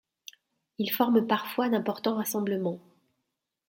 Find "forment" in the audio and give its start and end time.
0.91-1.27